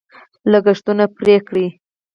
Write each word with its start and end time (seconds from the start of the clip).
لګښتونه 0.51 1.05
پرې 1.17 1.35
کړي. 1.47 1.67